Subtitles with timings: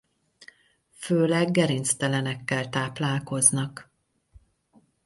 [0.91, 3.91] Főleg gerinctelenekkel táplálkoznak.